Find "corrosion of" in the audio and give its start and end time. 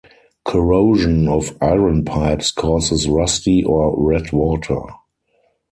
0.43-1.55